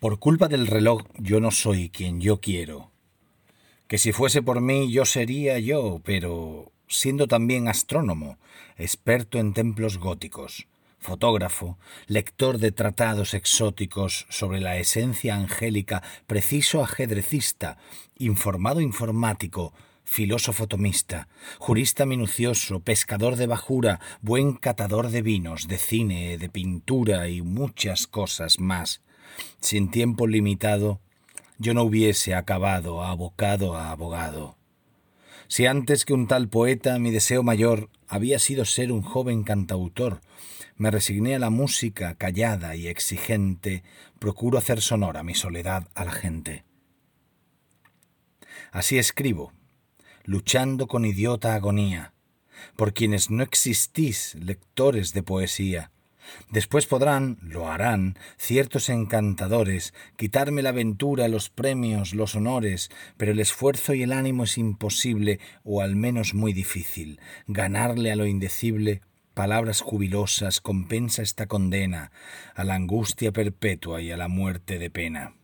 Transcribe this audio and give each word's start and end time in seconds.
Por 0.00 0.20
culpa 0.20 0.46
del 0.46 0.68
reloj 0.68 1.02
yo 1.18 1.40
no 1.40 1.50
soy 1.50 1.90
quien 1.90 2.20
yo 2.20 2.40
quiero. 2.40 2.92
Que 3.88 3.98
si 3.98 4.12
fuese 4.12 4.42
por 4.42 4.60
mí 4.60 4.92
yo 4.92 5.04
sería 5.04 5.58
yo, 5.58 6.00
pero 6.04 6.70
siendo 6.86 7.26
también 7.26 7.66
astrónomo, 7.66 8.38
experto 8.76 9.40
en 9.40 9.54
templos 9.54 9.98
góticos, 9.98 10.68
fotógrafo, 11.00 11.78
lector 12.06 12.58
de 12.58 12.70
tratados 12.70 13.34
exóticos 13.34 14.26
sobre 14.28 14.60
la 14.60 14.76
esencia 14.76 15.34
angélica, 15.34 16.04
preciso 16.28 16.84
ajedrecista, 16.84 17.76
informado 18.18 18.80
informático, 18.80 19.72
filósofo 20.04 20.68
tomista, 20.68 21.26
jurista 21.58 22.06
minucioso, 22.06 22.78
pescador 22.78 23.34
de 23.34 23.48
bajura, 23.48 23.98
buen 24.20 24.52
catador 24.52 25.10
de 25.10 25.22
vinos, 25.22 25.66
de 25.66 25.76
cine, 25.76 26.38
de 26.38 26.48
pintura 26.48 27.28
y 27.28 27.42
muchas 27.42 28.06
cosas 28.06 28.60
más 28.60 29.02
sin 29.60 29.90
tiempo 29.90 30.26
limitado, 30.26 31.00
yo 31.58 31.74
no 31.74 31.82
hubiese 31.82 32.34
acabado 32.34 33.02
abocado 33.02 33.76
a 33.76 33.90
abogado. 33.90 34.56
Si 35.48 35.66
antes 35.66 36.04
que 36.04 36.12
un 36.12 36.28
tal 36.28 36.48
poeta 36.48 36.98
mi 36.98 37.10
deseo 37.10 37.42
mayor 37.42 37.90
había 38.06 38.38
sido 38.38 38.64
ser 38.64 38.92
un 38.92 39.02
joven 39.02 39.42
cantautor, 39.42 40.20
me 40.76 40.90
resigné 40.90 41.34
a 41.34 41.38
la 41.38 41.50
música 41.50 42.14
callada 42.14 42.76
y 42.76 42.86
exigente, 42.86 43.82
procuro 44.18 44.58
hacer 44.58 44.80
sonora 44.80 45.22
mi 45.22 45.34
soledad 45.34 45.88
a 45.94 46.04
la 46.04 46.12
gente. 46.12 46.64
Así 48.70 48.98
escribo, 48.98 49.52
luchando 50.24 50.86
con 50.86 51.04
idiota 51.04 51.54
agonía, 51.54 52.12
por 52.76 52.92
quienes 52.92 53.30
no 53.30 53.42
existís 53.42 54.34
lectores 54.34 55.12
de 55.14 55.22
poesía, 55.22 55.90
Después 56.50 56.86
podrán, 56.86 57.38
lo 57.42 57.68
harán, 57.68 58.16
ciertos 58.36 58.88
encantadores, 58.88 59.94
quitarme 60.16 60.62
la 60.62 60.70
aventura, 60.70 61.28
los 61.28 61.50
premios, 61.50 62.14
los 62.14 62.34
honores, 62.34 62.90
pero 63.16 63.32
el 63.32 63.40
esfuerzo 63.40 63.94
y 63.94 64.02
el 64.02 64.12
ánimo 64.12 64.44
es 64.44 64.58
imposible, 64.58 65.40
o 65.64 65.82
al 65.82 65.96
menos 65.96 66.34
muy 66.34 66.52
difícil. 66.52 67.20
Ganarle 67.46 68.12
a 68.12 68.16
lo 68.16 68.26
indecible 68.26 69.02
palabras 69.38 69.82
jubilosas 69.82 70.60
compensa 70.60 71.22
esta 71.22 71.46
condena 71.46 72.10
a 72.56 72.64
la 72.64 72.74
angustia 72.74 73.30
perpetua 73.30 74.02
y 74.02 74.10
a 74.10 74.16
la 74.16 74.26
muerte 74.26 74.80
de 74.80 74.90
pena. 74.90 75.34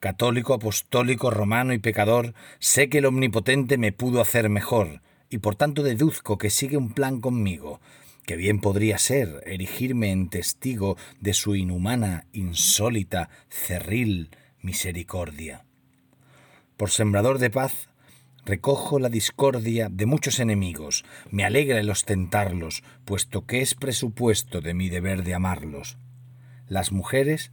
Católico, 0.00 0.52
apostólico, 0.52 1.30
romano 1.30 1.72
y 1.72 1.78
pecador, 1.78 2.34
sé 2.58 2.90
que 2.90 2.98
el 2.98 3.06
Omnipotente 3.06 3.78
me 3.78 3.92
pudo 3.92 4.20
hacer 4.20 4.50
mejor, 4.50 5.00
y 5.30 5.38
por 5.38 5.56
tanto 5.56 5.82
deduzco 5.82 6.36
que 6.36 6.50
sigue 6.50 6.76
un 6.76 6.92
plan 6.92 7.22
conmigo, 7.22 7.80
que 8.26 8.36
bien 8.36 8.60
podría 8.60 8.98
ser 8.98 9.42
erigirme 9.46 10.10
en 10.10 10.28
testigo 10.28 10.96
de 11.20 11.32
su 11.32 11.54
inhumana, 11.54 12.26
insólita, 12.32 13.30
cerril 13.48 14.30
misericordia. 14.60 15.64
Por 16.76 16.90
sembrador 16.90 17.38
de 17.38 17.50
paz, 17.50 17.88
recojo 18.44 18.98
la 18.98 19.08
discordia 19.08 19.88
de 19.88 20.06
muchos 20.06 20.40
enemigos, 20.40 21.04
me 21.30 21.44
alegra 21.44 21.78
el 21.78 21.88
ostentarlos, 21.88 22.82
puesto 23.04 23.46
que 23.46 23.60
es 23.60 23.74
presupuesto 23.74 24.60
de 24.60 24.74
mi 24.74 24.88
deber 24.88 25.22
de 25.22 25.34
amarlos. 25.34 25.96
Las 26.68 26.90
mujeres 26.90 27.52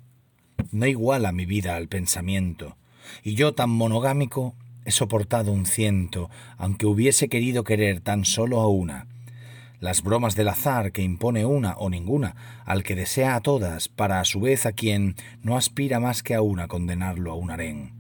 no 0.72 0.88
iguala 0.88 1.32
mi 1.32 1.46
vida 1.46 1.76
al 1.76 1.88
pensamiento, 1.88 2.78
y 3.24 3.36
yo 3.36 3.54
tan 3.54 3.70
monogámico 3.70 4.56
he 4.86 4.92
soportado 4.92 5.52
un 5.52 5.68
ciento, 5.68 6.32
aunque 6.58 6.88
hubiese 6.88 7.30
querido 7.30 7.64
querer 7.64 8.02
tan 8.02 8.26
solo 8.26 8.60
a 8.60 8.68
una, 8.68 9.08
las 9.84 10.02
bromas 10.02 10.38
del 10.38 10.48
azar 10.48 10.94
que 10.94 11.02
impone 11.02 11.46
una 11.46 11.74
o 11.74 11.90
ninguna 11.90 12.38
al 12.64 12.84
que 12.84 12.96
desea 12.96 13.36
a 13.36 13.42
todas, 13.42 13.90
para 13.90 14.22
a 14.22 14.24
su 14.24 14.40
vez 14.40 14.66
a 14.66 14.72
quien 14.72 15.18
no 15.42 15.58
aspira 15.58 16.00
más 16.00 16.24
que 16.24 16.36
a 16.36 16.42
una 16.42 16.70
condenarlo 16.70 17.34
a 17.34 17.36
un 17.36 17.52
harén. 17.52 17.92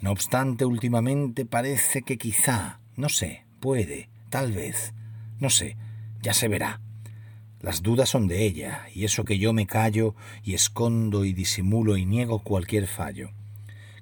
No 0.00 0.10
obstante, 0.10 0.64
últimamente 0.64 1.44
parece 1.44 2.00
que 2.00 2.16
quizá, 2.16 2.80
no 2.96 3.10
sé, 3.10 3.44
puede, 3.60 4.08
tal 4.30 4.52
vez, 4.52 4.94
no 5.38 5.50
sé, 5.50 5.76
ya 6.22 6.32
se 6.32 6.48
verá. 6.48 6.80
Las 7.60 7.82
dudas 7.82 8.08
son 8.08 8.26
de 8.26 8.46
ella, 8.46 8.86
y 8.94 9.04
eso 9.04 9.26
que 9.26 9.38
yo 9.38 9.52
me 9.52 9.66
callo 9.66 10.14
y 10.42 10.54
escondo 10.54 11.26
y 11.26 11.34
disimulo 11.34 11.98
y 11.98 12.06
niego 12.06 12.38
cualquier 12.38 12.86
fallo. 12.86 13.32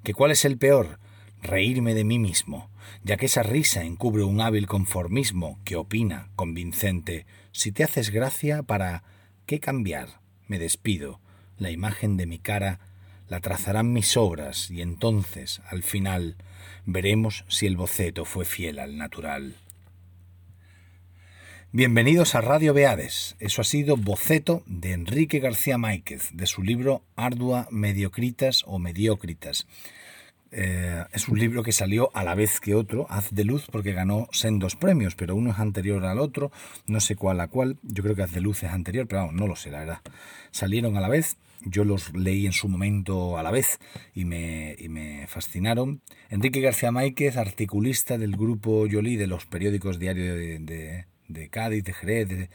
¿Que 0.01 0.13
cuál 0.13 0.31
es 0.31 0.45
el 0.45 0.57
peor? 0.57 0.97
reírme 1.41 1.93
de 1.93 2.03
mí 2.03 2.19
mismo, 2.19 2.69
ya 3.03 3.17
que 3.17 3.27
esa 3.27 3.43
risa 3.43 3.83
encubre 3.83 4.23
un 4.23 4.41
hábil 4.41 4.67
conformismo 4.67 5.59
que 5.63 5.75
opina, 5.75 6.29
convincente, 6.35 7.25
si 7.51 7.71
te 7.71 7.83
haces 7.83 8.09
gracia, 8.09 8.63
¿para 8.63 9.03
qué 9.45 9.59
cambiar? 9.59 10.21
Me 10.47 10.59
despido, 10.59 11.19
la 11.57 11.71
imagen 11.71 12.17
de 12.17 12.25
mi 12.25 12.39
cara 12.39 12.79
la 13.27 13.39
trazarán 13.39 13.91
mis 13.91 14.15
obras 14.15 14.71
y 14.71 14.81
entonces, 14.81 15.61
al 15.69 15.83
final, 15.83 16.37
veremos 16.85 17.43
si 17.47 17.65
el 17.65 17.75
boceto 17.75 18.25
fue 18.25 18.45
fiel 18.45 18.79
al 18.79 18.97
natural. 18.97 19.55
Bienvenidos 21.73 22.33
a 22.33 22.41
Radio 22.41 22.73
Beades. 22.73 23.35
Eso 23.39 23.61
ha 23.61 23.65
sido 23.65 23.97
boceto 23.97 24.63
de 24.65 24.93
Enrique 24.93 25.39
García 25.39 25.77
Máquez, 25.77 26.29
de 26.31 26.47
su 26.47 26.63
libro 26.63 27.03
Ardua 27.17 27.67
Mediocritas 27.71 28.63
o 28.65 28.79
Mediócritas. 28.79 29.67
Eh, 30.51 31.03
es 31.11 31.27
un 31.27 31.39
libro 31.39 31.63
que 31.63 31.71
salió 31.71 32.09
a 32.15 32.23
la 32.23 32.35
vez 32.35 32.59
que 32.59 32.75
otro, 32.75 33.05
Haz 33.09 33.31
de 33.31 33.43
Luz, 33.43 33.67
porque 33.71 33.93
ganó 33.93 34.27
sendos 34.31 34.75
premios, 34.75 35.15
pero 35.15 35.35
uno 35.35 35.51
es 35.51 35.59
anterior 35.59 36.05
al 36.05 36.19
otro, 36.19 36.51
no 36.85 36.99
sé 36.99 37.15
cuál 37.15 37.39
a 37.41 37.47
cuál, 37.47 37.77
yo 37.83 38.03
creo 38.03 38.15
que 38.15 38.23
Haz 38.23 38.33
de 38.33 38.41
Luz 38.41 38.63
es 38.63 38.71
anterior, 38.71 39.07
pero 39.07 39.31
no 39.31 39.47
lo 39.47 39.55
sé, 39.55 39.71
la 39.71 39.79
verdad. 39.79 40.01
Salieron 40.51 40.97
a 40.97 41.01
la 41.01 41.09
vez, 41.09 41.37
yo 41.61 41.83
los 41.83 42.13
leí 42.15 42.45
en 42.45 42.53
su 42.53 42.69
momento 42.69 43.37
a 43.37 43.43
la 43.43 43.51
vez 43.51 43.79
y 44.13 44.25
me, 44.25 44.75
y 44.79 44.89
me 44.89 45.27
fascinaron. 45.27 46.01
Enrique 46.29 46.61
García 46.61 46.91
Máquez, 46.91 47.37
articulista 47.37 48.17
del 48.17 48.35
grupo 48.37 48.87
Yolí 48.87 49.15
de 49.15 49.27
los 49.27 49.45
periódicos 49.45 49.99
diarios 49.99 50.37
de, 50.37 50.59
de, 50.59 51.05
de 51.27 51.49
Cádiz, 51.49 51.83
de 51.83 51.93
Jerez, 51.93 52.27
de, 52.29 52.49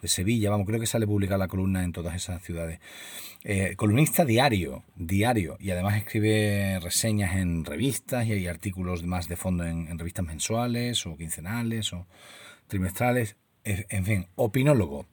de 0.00 0.08
Sevilla, 0.08 0.50
vamos, 0.50 0.66
creo 0.66 0.80
que 0.80 0.86
sale 0.86 1.06
publicada 1.06 1.38
la 1.38 1.48
columna 1.48 1.84
en 1.84 1.92
todas 1.92 2.14
esas 2.14 2.42
ciudades. 2.42 2.80
Eh, 3.44 3.74
columnista 3.76 4.24
diario, 4.24 4.84
diario, 4.96 5.56
y 5.60 5.70
además 5.70 5.96
escribe 5.96 6.78
reseñas 6.80 7.36
en 7.36 7.64
revistas 7.64 8.26
y 8.26 8.32
hay 8.32 8.46
artículos 8.46 9.04
más 9.04 9.28
de 9.28 9.36
fondo 9.36 9.64
en, 9.64 9.98
revistas 9.98 10.24
mensuales 10.24 11.06
o 11.06 11.16
quincenales 11.16 11.92
o 11.92 12.06
trimestrales, 12.66 13.36
en 13.64 14.04
fin, 14.04 14.26
opinólogo, 14.34 15.06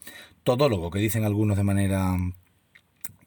todólogo, 0.43 0.91
que 0.91 0.99
dicen 0.99 1.23
algunos 1.23 1.57
de 1.57 1.63
manera 1.63 2.15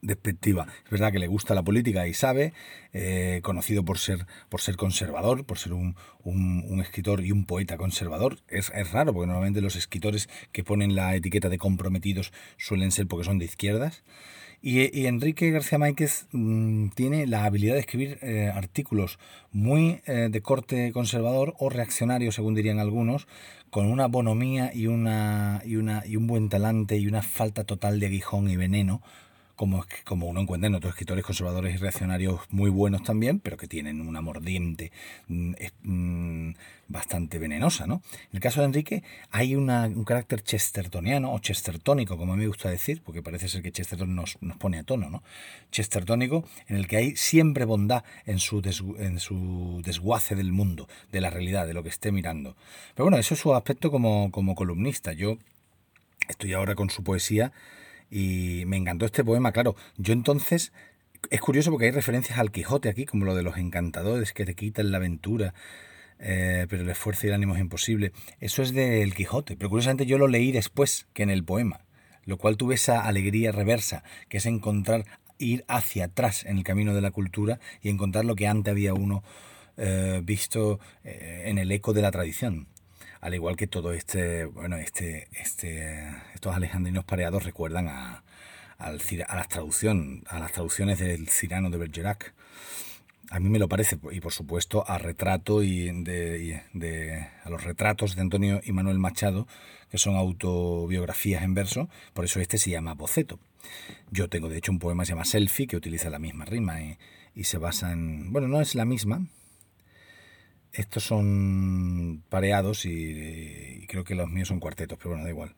despectiva. 0.00 0.66
Es 0.84 0.90
verdad 0.90 1.12
que 1.12 1.18
le 1.18 1.26
gusta 1.26 1.54
la 1.54 1.62
política 1.62 2.06
y 2.06 2.14
sabe, 2.14 2.52
eh, 2.92 3.40
conocido 3.42 3.84
por 3.84 3.98
ser, 3.98 4.26
por 4.48 4.60
ser 4.60 4.76
conservador, 4.76 5.44
por 5.44 5.58
ser 5.58 5.72
un, 5.72 5.96
un, 6.24 6.80
escritor 6.80 7.24
y 7.24 7.32
un 7.32 7.44
poeta 7.44 7.76
conservador. 7.76 8.38
Es, 8.48 8.70
es, 8.74 8.92
raro, 8.92 9.12
porque 9.12 9.26
normalmente 9.26 9.60
los 9.60 9.76
escritores 9.76 10.28
que 10.52 10.64
ponen 10.64 10.94
la 10.94 11.14
etiqueta 11.16 11.48
de 11.48 11.58
comprometidos 11.58 12.32
suelen 12.56 12.92
ser 12.92 13.06
porque 13.06 13.24
son 13.24 13.38
de 13.38 13.46
izquierdas. 13.46 14.04
Y, 14.60 14.96
y 14.98 15.06
Enrique 15.06 15.50
García 15.50 15.78
Máquez 15.78 16.26
mmm, 16.32 16.88
tiene 16.88 17.26
la 17.26 17.44
habilidad 17.44 17.74
de 17.74 17.80
escribir 17.80 18.18
eh, 18.22 18.50
artículos 18.52 19.18
muy 19.52 20.00
eh, 20.06 20.28
de 20.30 20.42
corte 20.42 20.90
conservador 20.92 21.54
o 21.58 21.68
reaccionario, 21.68 22.32
según 22.32 22.54
dirían 22.54 22.80
algunos, 22.80 23.28
con 23.70 23.86
una 23.86 24.06
bonomía 24.06 24.72
y, 24.74 24.88
una, 24.88 25.62
y, 25.64 25.76
una, 25.76 26.04
y 26.06 26.16
un 26.16 26.26
buen 26.26 26.48
talante 26.48 26.96
y 26.96 27.06
una 27.06 27.22
falta 27.22 27.64
total 27.64 28.00
de 28.00 28.06
aguijón 28.06 28.50
y 28.50 28.56
veneno 28.56 29.00
como, 29.58 29.84
como 30.04 30.26
uno 30.26 30.40
encuentra 30.40 30.68
en 30.68 30.76
otros 30.76 30.92
escritores 30.92 31.24
conservadores 31.24 31.74
y 31.74 31.78
reaccionarios 31.78 32.42
muy 32.50 32.70
buenos 32.70 33.02
también, 33.02 33.40
pero 33.40 33.56
que 33.56 33.66
tienen 33.66 34.00
una 34.00 34.20
mordiente 34.20 34.92
mm, 35.26 35.52
mm, 35.82 36.54
bastante 36.86 37.40
venenosa. 37.40 37.88
¿no? 37.88 38.00
En 38.30 38.36
el 38.36 38.40
caso 38.40 38.60
de 38.60 38.66
Enrique 38.66 39.02
hay 39.32 39.56
una, 39.56 39.86
un 39.86 40.04
carácter 40.04 40.44
chestertoniano 40.44 41.32
o 41.32 41.40
chestertónico, 41.40 42.16
como 42.16 42.34
a 42.34 42.36
mí 42.36 42.42
me 42.42 42.46
gusta 42.46 42.70
decir, 42.70 43.02
porque 43.04 43.20
parece 43.20 43.48
ser 43.48 43.60
que 43.60 43.72
Chesterton 43.72 44.14
nos, 44.14 44.40
nos 44.40 44.56
pone 44.58 44.78
a 44.78 44.84
tono, 44.84 45.10
¿no? 45.10 45.24
chestertónico, 45.72 46.44
en 46.68 46.76
el 46.76 46.86
que 46.86 46.98
hay 46.98 47.16
siempre 47.16 47.64
bondad 47.64 48.04
en 48.26 48.38
su, 48.38 48.62
en 49.00 49.18
su 49.18 49.82
desguace 49.84 50.36
del 50.36 50.52
mundo, 50.52 50.88
de 51.10 51.20
la 51.20 51.30
realidad, 51.30 51.66
de 51.66 51.74
lo 51.74 51.82
que 51.82 51.88
esté 51.88 52.12
mirando. 52.12 52.54
Pero 52.94 53.06
bueno, 53.06 53.18
eso 53.18 53.34
es 53.34 53.40
su 53.40 53.52
aspecto 53.52 53.90
como, 53.90 54.30
como 54.30 54.54
columnista. 54.54 55.14
Yo 55.14 55.36
estoy 56.28 56.52
ahora 56.52 56.76
con 56.76 56.90
su 56.90 57.02
poesía 57.02 57.52
y 58.10 58.64
me 58.66 58.76
encantó 58.76 59.06
este 59.06 59.24
poema, 59.24 59.52
claro. 59.52 59.76
Yo 59.96 60.12
entonces, 60.12 60.72
es 61.30 61.40
curioso 61.40 61.70
porque 61.70 61.86
hay 61.86 61.90
referencias 61.92 62.38
al 62.38 62.50
Quijote 62.50 62.88
aquí, 62.88 63.04
como 63.04 63.24
lo 63.24 63.34
de 63.34 63.42
los 63.42 63.56
encantadores 63.56 64.32
que 64.32 64.44
te 64.44 64.54
quitan 64.54 64.90
la 64.90 64.98
aventura. 64.98 65.54
Eh, 66.20 66.66
pero 66.68 66.82
el 66.82 66.88
esfuerzo 66.88 67.26
y 67.26 67.28
el 67.28 67.34
ánimo 67.34 67.54
es 67.54 67.60
imposible. 67.60 68.12
Eso 68.40 68.62
es 68.62 68.72
del 68.72 69.14
Quijote, 69.14 69.56
pero 69.56 69.70
curiosamente 69.70 70.06
yo 70.06 70.18
lo 70.18 70.26
leí 70.26 70.50
después 70.50 71.06
que 71.12 71.22
en 71.22 71.30
el 71.30 71.44
poema, 71.44 71.84
lo 72.24 72.38
cual 72.38 72.56
tuve 72.56 72.74
esa 72.74 73.06
alegría 73.06 73.52
reversa, 73.52 74.02
que 74.28 74.38
es 74.38 74.46
encontrar, 74.46 75.04
ir 75.38 75.64
hacia 75.68 76.06
atrás 76.06 76.44
en 76.44 76.58
el 76.58 76.64
camino 76.64 76.92
de 76.94 77.02
la 77.02 77.12
cultura 77.12 77.60
y 77.82 77.88
encontrar 77.88 78.24
lo 78.24 78.34
que 78.34 78.48
antes 78.48 78.72
había 78.72 78.94
uno 78.94 79.22
eh, 79.76 80.20
visto 80.24 80.80
eh, 81.04 81.44
en 81.46 81.58
el 81.58 81.70
eco 81.70 81.92
de 81.92 82.02
la 82.02 82.10
tradición 82.10 82.66
al 83.20 83.34
igual 83.34 83.56
que 83.56 83.66
todo 83.66 83.92
este, 83.92 84.44
bueno, 84.44 84.76
este, 84.76 85.28
este, 85.32 86.08
estos 86.34 86.54
alejandrinos 86.54 87.04
pareados 87.04 87.44
recuerdan 87.44 87.88
a, 87.88 88.22
a, 88.78 88.92
las 88.92 89.48
traducción, 89.48 90.24
a 90.28 90.38
las 90.38 90.52
traducciones 90.52 90.98
del 90.98 91.28
Cirano 91.28 91.70
de 91.70 91.78
Bergerac. 91.78 92.34
A 93.30 93.40
mí 93.40 93.50
me 93.50 93.58
lo 93.58 93.68
parece, 93.68 93.98
y 94.10 94.20
por 94.20 94.32
supuesto 94.32 94.88
a 94.88 94.96
retrato 94.96 95.62
y 95.62 95.90
de, 96.02 97.28
a 97.44 97.50
los 97.50 97.62
retratos 97.62 98.16
de 98.16 98.22
Antonio 98.22 98.60
y 98.64 98.72
Manuel 98.72 98.98
Machado, 98.98 99.46
que 99.90 99.98
son 99.98 100.16
autobiografías 100.16 101.42
en 101.42 101.54
verso, 101.54 101.90
por 102.14 102.24
eso 102.24 102.40
este 102.40 102.56
se 102.56 102.70
llama 102.70 102.94
Boceto. 102.94 103.38
Yo 104.10 104.28
tengo 104.28 104.48
de 104.48 104.58
hecho 104.58 104.72
un 104.72 104.78
poema 104.78 105.02
que 105.02 105.08
se 105.08 105.12
llama 105.12 105.26
Selfie, 105.26 105.66
que 105.66 105.76
utiliza 105.76 106.08
la 106.08 106.18
misma 106.18 106.46
rima 106.46 106.80
y, 106.80 106.96
se 107.44 107.58
basa 107.58 107.92
en. 107.92 108.32
Bueno, 108.32 108.48
no 108.48 108.60
es 108.60 108.74
la 108.74 108.84
misma. 108.84 109.26
Estos 110.72 111.04
son 111.04 112.22
pareados 112.28 112.84
y, 112.84 113.84
creo 113.88 114.04
que 114.04 114.14
los 114.14 114.28
míos 114.28 114.48
son 114.48 114.60
cuartetos, 114.60 114.98
pero 114.98 115.10
bueno, 115.10 115.24
da 115.24 115.30
igual. 115.30 115.54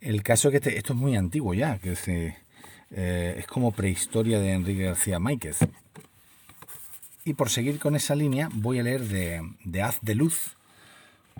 El 0.00 0.22
caso 0.22 0.48
es 0.48 0.52
que 0.52 0.56
este, 0.56 0.78
esto 0.78 0.92
es 0.92 0.98
muy 0.98 1.16
antiguo 1.16 1.54
ya, 1.54 1.78
que 1.78 1.92
es, 1.92 2.08
eh, 2.08 2.34
es 2.90 3.46
como 3.46 3.72
prehistoria 3.72 4.40
de 4.40 4.52
Enrique 4.52 4.84
García 4.84 5.18
Máquez. 5.18 5.58
Y 7.24 7.34
por 7.34 7.50
seguir 7.50 7.78
con 7.78 7.96
esa 7.96 8.14
línea, 8.14 8.48
voy 8.52 8.78
a 8.78 8.84
leer 8.84 9.02
de, 9.02 9.42
de 9.64 9.82
Haz 9.82 9.98
de 10.00 10.14
Luz, 10.14 10.56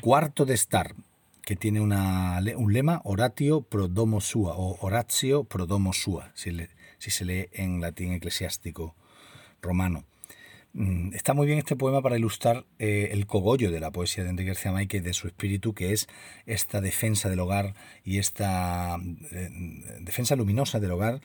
Cuarto 0.01 0.45
de 0.45 0.55
Estar, 0.55 0.95
que 1.43 1.55
tiene 1.55 1.81
una, 1.81 2.41
un 2.57 2.73
lema 2.73 3.01
Oratio 3.05 3.61
pro 3.61 3.87
domo 3.87 4.21
sua 4.21 4.57
o 4.57 4.77
Horatio 4.85 5.45
pro 5.45 5.65
domo 5.65 5.93
sua, 5.93 6.33
si, 6.35 6.51
si 6.99 7.11
se 7.13 7.25
lee 7.25 7.49
en 7.53 7.81
latín 7.81 8.13
eclesiástico 8.13 8.97
romano. 9.63 10.03
Mm, 10.77 11.15
está 11.15 11.33
muy 11.33 11.47
bien 11.47 11.59
este 11.59 11.75
poema 11.75 12.03
para 12.03 12.19
ilustrar 12.19 12.67
eh, 12.79 13.09
el 13.13 13.27
cogollo 13.27 13.71
de 13.71 13.81
la 13.81 13.91
poesía 13.91 14.25
de 14.25 14.31
Enrique 14.31 14.49
García 14.49 14.73
Márquez, 14.73 15.03
de 15.03 15.15
su 15.15 15.27
espíritu, 15.27 15.73
que 15.73 15.93
es 15.93 16.07
esta 16.45 16.83
defensa 16.83 17.31
del 17.31 17.41
hogar 17.41 17.75
y 18.05 18.19
esta 18.19 18.99
eh, 19.33 19.49
defensa 20.01 20.37
luminosa 20.37 20.79
del 20.79 20.91
hogar 20.91 21.23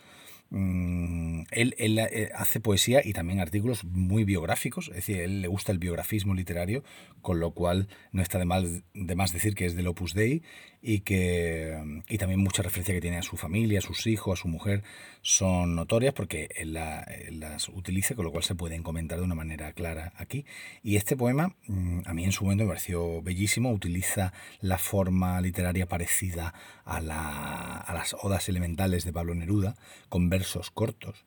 Mm, 0.53 1.43
él, 1.51 1.75
eh, 1.79 2.29
hace 2.35 2.59
poesía 2.59 3.01
y 3.05 3.13
también 3.13 3.39
artículos 3.39 3.85
muy 3.85 4.25
biográficos, 4.25 4.89
es 4.89 4.95
decir, 4.95 5.21
él 5.21 5.41
le 5.41 5.47
gusta 5.47 5.71
el 5.71 5.79
biografismo 5.79 6.33
literario, 6.33 6.83
con 7.21 7.39
lo 7.39 7.51
cual 7.51 7.87
no 8.11 8.21
está 8.21 8.37
de, 8.37 8.43
mal, 8.43 8.83
de 8.93 9.15
más 9.15 9.31
decir 9.31 9.55
que 9.55 9.65
es 9.65 9.75
del 9.75 9.87
Opus 9.87 10.13
Dei 10.13 10.43
y 10.81 11.01
que 11.01 12.01
y 12.09 12.17
también 12.17 12.41
mucha 12.41 12.63
referencia 12.63 12.93
que 12.93 12.99
tiene 12.99 13.17
a 13.17 13.21
su 13.21 13.37
familia, 13.37 13.79
a 13.79 13.81
sus 13.81 14.07
hijos, 14.07 14.39
a 14.39 14.41
su 14.41 14.49
mujer, 14.49 14.83
son 15.21 15.75
notorias 15.75 16.13
porque 16.13 16.49
él, 16.55 16.73
las 16.73 17.69
utiliza, 17.69 18.15
con 18.15 18.25
lo 18.25 18.31
cual 18.31 18.43
se 18.43 18.55
pueden 18.55 18.83
comentar 18.83 19.19
de 19.19 19.23
una 19.23 19.35
manera 19.35 19.71
clara 19.71 20.11
aquí. 20.17 20.45
Y 20.83 20.97
este 20.97 21.15
poema, 21.15 21.55
mm, 21.67 22.01
a 22.05 22.13
mí 22.13 22.25
en 22.25 22.31
su 22.31 22.43
momento 22.43 22.65
me 22.65 22.69
pareció 22.69 23.21
bellísimo, 23.21 23.71
utiliza 23.71 24.33
la 24.59 24.77
forma 24.77 25.39
literaria 25.39 25.85
parecida 25.85 26.53
a, 26.83 26.97
a 26.97 27.93
las 27.93 28.15
odas 28.15 28.49
elementales 28.49 29.05
de 29.05 29.13
Pablo 29.13 29.35
Neruda, 29.35 29.75
con 30.09 30.29
versos 30.41 30.71
cortos. 30.71 31.23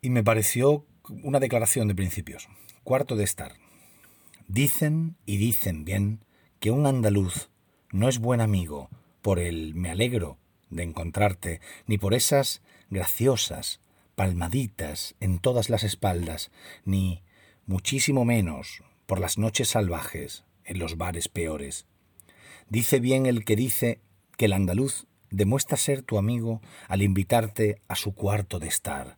Y 0.00 0.10
me 0.10 0.22
pareció 0.22 0.86
una 1.24 1.40
declaración 1.40 1.88
de 1.88 1.96
principios. 1.96 2.48
Cuarto 2.84 3.16
de 3.16 3.24
estar. 3.24 3.54
Dicen 4.46 5.16
y 5.26 5.38
dicen 5.38 5.84
bien 5.84 6.24
que 6.60 6.70
un 6.70 6.86
andaluz 6.86 7.50
no 7.90 8.08
es 8.08 8.20
buen 8.20 8.40
amigo 8.40 8.90
por 9.22 9.40
el 9.40 9.74
me 9.74 9.90
alegro 9.90 10.38
de 10.70 10.84
encontrarte, 10.84 11.60
ni 11.88 11.98
por 11.98 12.14
esas 12.14 12.62
graciosas 12.90 13.80
palmaditas 14.14 15.16
en 15.18 15.40
todas 15.40 15.68
las 15.68 15.82
espaldas, 15.82 16.52
ni 16.84 17.24
muchísimo 17.66 18.24
menos 18.24 18.84
por 19.06 19.18
las 19.18 19.36
noches 19.36 19.70
salvajes 19.70 20.44
en 20.64 20.78
los 20.78 20.96
bares 20.96 21.28
peores. 21.28 21.86
Dice 22.68 23.00
bien 23.00 23.26
el 23.26 23.44
que 23.44 23.56
dice 23.56 24.00
que 24.36 24.44
el 24.44 24.52
andaluz 24.52 25.07
demuestra 25.30 25.76
ser 25.76 26.02
tu 26.02 26.18
amigo 26.18 26.60
al 26.88 27.02
invitarte 27.02 27.80
a 27.88 27.94
su 27.94 28.14
cuarto 28.14 28.58
de 28.58 28.68
estar. 28.68 29.16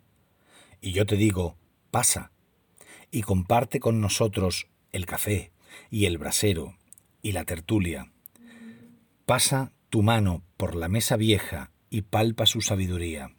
Y 0.81 0.93
yo 0.93 1.07
te 1.07 1.17
digo, 1.17 1.57
pasa, 1.91 2.33
y 3.11 3.23
comparte 3.23 3.81
con 3.81 4.01
nosotros 4.01 4.69
el 4.93 5.07
café 5.07 5.53
y 5.91 6.07
el 6.07 6.19
brasero 6.19 6.77
y 7.23 7.33
la 7.33 7.45
tertulia. 7.45 8.11
Pasa 9.27 9.73
tu 9.91 10.03
mano 10.03 10.43
por 10.57 10.75
la 10.75 10.89
mesa 10.89 11.17
vieja 11.17 11.71
y 11.91 12.03
palpa 12.03 12.47
su 12.47 12.61
sabiduría. 12.61 13.35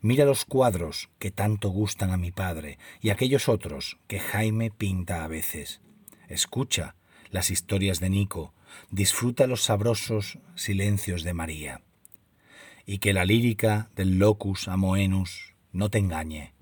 Mira 0.00 0.24
los 0.24 0.44
cuadros 0.44 1.10
que 1.18 1.30
tanto 1.30 1.70
gustan 1.70 2.10
a 2.10 2.16
mi 2.16 2.30
padre 2.30 2.78
y 3.00 3.10
aquellos 3.10 3.48
otros 3.48 3.98
que 4.06 4.20
Jaime 4.20 4.70
pinta 4.70 5.24
a 5.24 5.28
veces. 5.28 5.80
Escucha 6.28 6.94
las 7.30 7.50
historias 7.50 8.00
de 8.00 8.10
Nico, 8.10 8.54
disfruta 8.90 9.46
los 9.46 9.62
sabrosos 9.62 10.38
silencios 10.54 11.22
de 11.22 11.34
María. 11.34 11.82
Y 12.90 13.00
que 13.00 13.12
la 13.12 13.26
lírica 13.26 13.90
del 13.96 14.18
locus 14.18 14.66
amoenus 14.66 15.52
no 15.72 15.90
te 15.90 15.98
engañe. 15.98 16.54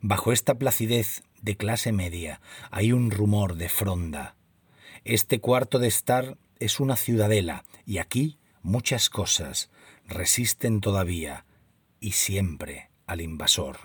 Bajo 0.00 0.30
esta 0.30 0.54
placidez 0.54 1.24
de 1.42 1.56
clase 1.56 1.90
media 1.90 2.40
hay 2.70 2.92
un 2.92 3.10
rumor 3.10 3.56
de 3.56 3.68
fronda. 3.68 4.36
Este 5.02 5.40
cuarto 5.40 5.80
de 5.80 5.88
estar 5.88 6.38
es 6.60 6.78
una 6.78 6.94
ciudadela 6.94 7.64
y 7.86 7.98
aquí 7.98 8.38
muchas 8.62 9.10
cosas 9.10 9.68
resisten 10.06 10.80
todavía 10.80 11.44
y 11.98 12.12
siempre 12.12 12.88
al 13.08 13.20
invasor. 13.20 13.76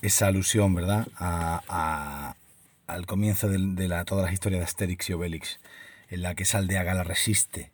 Esa 0.00 0.28
alusión, 0.28 0.76
¿verdad?, 0.76 1.08
al 2.86 3.06
comienzo 3.06 3.48
de, 3.48 3.88
la, 3.88 4.04
todas 4.04 4.26
las 4.26 4.32
historias 4.32 4.60
de 4.60 4.66
Asterix 4.66 5.10
y 5.10 5.12
Obelix, 5.12 5.58
en 6.08 6.22
la 6.22 6.36
que 6.36 6.44
esa 6.44 6.58
aldea 6.58 6.84
gala 6.84 7.02
resiste 7.02 7.72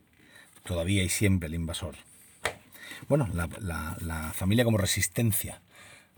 todavía 0.68 1.02
y 1.02 1.08
siempre 1.08 1.46
al 1.46 1.54
invasor. 1.54 1.96
Bueno, 3.08 3.26
la, 3.32 4.32
familia 4.34 4.64
como 4.64 4.76
resistencia, 4.76 5.62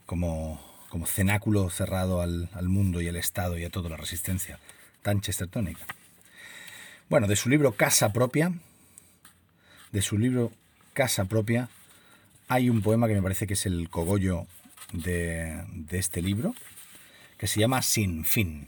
como, 0.06 0.60
como 0.88 1.06
cenáculo 1.06 1.70
cerrado 1.70 2.20
al, 2.20 2.50
al 2.52 2.68
mundo 2.68 3.00
y 3.00 3.06
al 3.06 3.14
Estado 3.14 3.56
y 3.56 3.64
a 3.64 3.70
toda 3.70 3.88
la 3.88 3.96
resistencia 3.96 4.58
tan 5.02 5.20
chestertónica. 5.20 5.86
Bueno, 7.08 7.28
de 7.28 7.36
su 7.36 7.48
libro 7.48 7.72
Casa 7.72 8.12
Propia, 8.12 8.52
de 9.92 10.02
su 10.02 10.18
libro 10.18 10.50
Casa 10.94 11.26
Propia, 11.26 11.68
hay 12.48 12.68
un 12.70 12.82
poema 12.82 13.06
que 13.06 13.14
me 13.14 13.22
parece 13.22 13.46
que 13.46 13.54
es 13.54 13.66
el 13.66 13.88
cogollo 13.88 14.46
de, 14.92 15.64
de 15.68 15.98
este 15.98 16.22
libro, 16.22 16.54
que 17.38 17.46
se 17.46 17.60
llama 17.60 17.82
Sin 17.82 18.24
fin. 18.24 18.66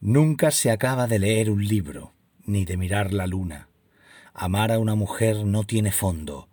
Nunca 0.00 0.50
se 0.50 0.72
acaba 0.72 1.06
de 1.06 1.20
leer 1.20 1.48
un 1.48 1.64
libro, 1.64 2.12
ni 2.44 2.64
de 2.64 2.76
mirar 2.76 3.12
la 3.12 3.28
luna. 3.28 3.68
Amar 4.40 4.70
a 4.70 4.78
una 4.78 4.94
mujer 4.94 5.44
no 5.44 5.64
tiene 5.64 5.90
fondo. 5.90 6.48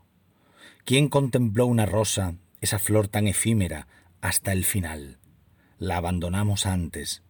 ¿Quién 0.85 1.07
contempló 1.07 1.67
una 1.67 1.86
rosa, 1.86 2.33
esa 2.60 2.79
flor 2.79 3.07
tan 3.07 3.27
efímera, 3.27 3.88
hasta 4.21 4.53
el 4.53 4.65
final? 4.65 5.19
La 5.77 5.98
abandonamos 5.98 6.65
antes, 6.65 7.21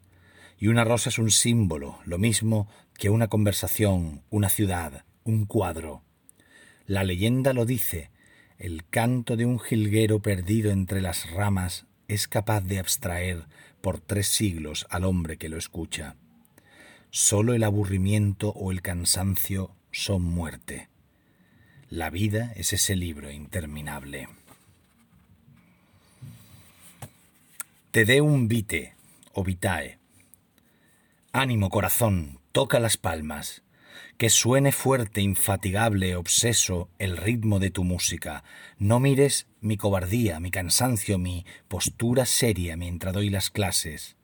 y 0.57 0.67
una 0.67 0.85
rosa 0.85 1.09
es 1.09 1.19
un 1.19 1.29
símbolo, 1.29 1.99
lo 2.05 2.17
mismo 2.17 2.69
que 2.97 3.09
una 3.09 3.27
conversación, 3.27 4.23
una 4.29 4.47
ciudad, 4.47 5.03
un 5.25 5.45
cuadro. 5.45 6.03
La 6.85 7.03
leyenda 7.03 7.51
lo 7.51 7.65
dice, 7.65 8.09
el 8.57 8.87
canto 8.89 9.35
de 9.35 9.45
un 9.45 9.59
jilguero 9.59 10.21
perdido 10.21 10.71
entre 10.71 11.01
las 11.01 11.29
ramas 11.31 11.85
es 12.07 12.29
capaz 12.29 12.61
de 12.61 12.79
abstraer 12.79 13.43
por 13.81 13.99
tres 13.99 14.27
siglos 14.27 14.87
al 14.89 15.03
hombre 15.03 15.35
que 15.35 15.49
lo 15.49 15.57
escucha. 15.57 16.15
Solo 17.09 17.53
el 17.53 17.63
aburrimiento 17.65 18.51
o 18.51 18.71
el 18.71 18.81
cansancio 18.81 19.75
son 19.95 20.23
muerte. 20.23 20.89
La 21.89 22.09
vida 22.09 22.51
es 22.57 22.73
ese 22.73 22.97
libro 22.97 23.31
interminable. 23.31 24.27
Te 27.91 28.03
dé 28.03 28.19
un 28.19 28.49
vite 28.49 28.93
o 29.31 29.45
vitae 29.45 29.97
Ánimo, 31.31 31.69
corazón, 31.69 32.39
toca 32.51 32.79
las 32.79 32.97
palmas. 32.97 33.63
Que 34.17 34.29
suene 34.29 34.73
fuerte, 34.73 35.21
infatigable, 35.21 36.17
obseso 36.17 36.89
el 36.99 37.15
ritmo 37.15 37.59
de 37.59 37.71
tu 37.71 37.85
música. 37.85 38.43
No 38.77 38.99
mires 38.99 39.47
mi 39.61 39.77
cobardía, 39.77 40.41
mi 40.41 40.51
cansancio, 40.51 41.17
mi 41.17 41.45
postura 41.69 42.25
seria 42.25 42.75
mientras 42.75 43.13
doy 43.13 43.29
las 43.29 43.49
clases. 43.49 44.17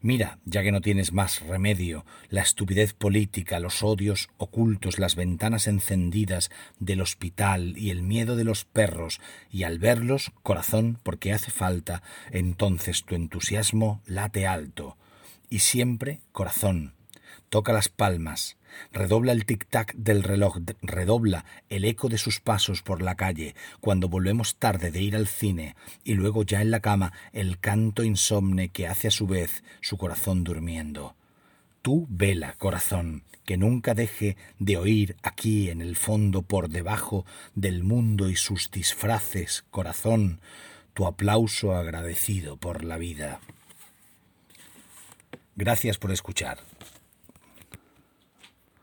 Mira, 0.00 0.38
ya 0.44 0.62
que 0.62 0.72
no 0.72 0.80
tienes 0.80 1.12
más 1.12 1.40
remedio, 1.40 2.04
la 2.28 2.42
estupidez 2.42 2.94
política, 2.94 3.60
los 3.60 3.82
odios 3.82 4.28
ocultos, 4.38 4.98
las 4.98 5.16
ventanas 5.16 5.66
encendidas 5.66 6.50
del 6.78 7.00
hospital 7.00 7.76
y 7.76 7.90
el 7.90 8.02
miedo 8.02 8.36
de 8.36 8.44
los 8.44 8.64
perros, 8.64 9.20
y 9.50 9.64
al 9.64 9.78
verlos, 9.78 10.32
corazón, 10.42 10.98
porque 11.02 11.32
hace 11.32 11.50
falta, 11.50 12.02
entonces 12.30 13.04
tu 13.04 13.14
entusiasmo 13.14 14.02
late 14.06 14.46
alto 14.46 14.96
y 15.50 15.58
siempre 15.58 16.20
corazón. 16.32 16.94
Toca 17.48 17.72
las 17.72 17.88
palmas, 17.88 18.56
redobla 18.92 19.32
el 19.32 19.46
tic-tac 19.46 19.94
del 19.94 20.22
reloj, 20.22 20.58
redobla 20.82 21.44
el 21.68 21.84
eco 21.84 22.08
de 22.08 22.18
sus 22.18 22.40
pasos 22.40 22.82
por 22.82 23.02
la 23.02 23.14
calle, 23.14 23.54
cuando 23.80 24.08
volvemos 24.08 24.56
tarde 24.56 24.90
de 24.90 25.02
ir 25.02 25.16
al 25.16 25.26
cine, 25.26 25.76
y 26.04 26.14
luego 26.14 26.42
ya 26.42 26.62
en 26.62 26.70
la 26.70 26.80
cama 26.80 27.12
el 27.32 27.58
canto 27.58 28.04
insomne 28.04 28.68
que 28.68 28.86
hace 28.86 29.08
a 29.08 29.12
su 29.12 29.26
vez 29.26 29.62
su 29.80 29.96
corazón 29.96 30.44
durmiendo. 30.44 31.14
Tú 31.82 32.06
vela, 32.10 32.54
corazón, 32.58 33.24
que 33.44 33.56
nunca 33.56 33.94
deje 33.94 34.36
de 34.58 34.76
oír 34.76 35.16
aquí 35.22 35.70
en 35.70 35.80
el 35.80 35.96
fondo 35.96 36.42
por 36.42 36.68
debajo 36.68 37.24
del 37.54 37.82
mundo 37.82 38.28
y 38.28 38.36
sus 38.36 38.70
disfraces, 38.70 39.64
corazón, 39.70 40.40
tu 40.94 41.06
aplauso 41.06 41.74
agradecido 41.74 42.56
por 42.56 42.84
la 42.84 42.98
vida. 42.98 43.40
Gracias 45.56 45.98
por 45.98 46.12
escuchar. 46.12 46.58